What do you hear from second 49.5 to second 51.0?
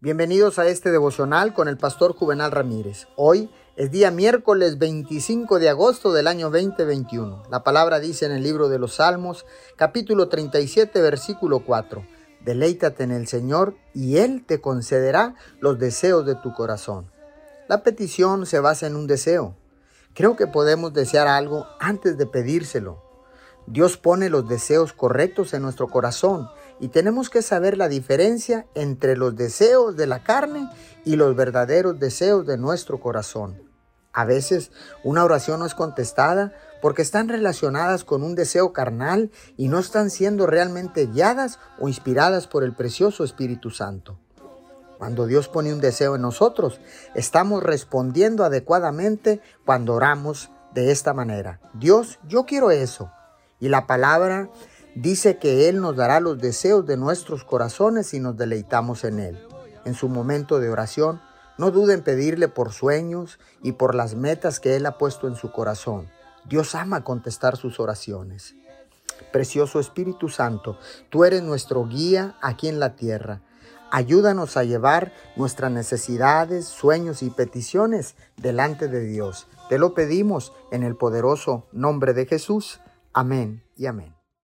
cuando oramos de